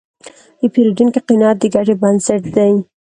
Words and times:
د 0.59 0.61
پیرودونکي 0.73 1.19
قناعت 1.27 1.57
د 1.59 1.63
ګټې 1.75 1.95
بنسټ 2.01 2.41
دی. 2.55 2.73